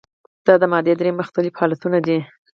دا 0.45 0.53
د 0.61 0.63
مادې 0.71 0.93
درې 0.99 1.11
مختلف 1.19 1.53
حالتونه 1.59 1.97
دي. 2.05 2.17